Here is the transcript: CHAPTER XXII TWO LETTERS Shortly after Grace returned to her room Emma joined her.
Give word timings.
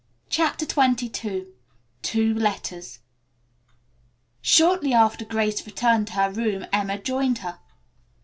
CHAPTER 0.31 0.65
XXII 0.65 1.45
TWO 2.01 2.33
LETTERS 2.33 3.01
Shortly 4.41 4.93
after 4.95 5.23
Grace 5.25 5.63
returned 5.67 6.07
to 6.07 6.13
her 6.13 6.31
room 6.31 6.65
Emma 6.73 6.97
joined 6.97 7.37
her. 7.45 7.59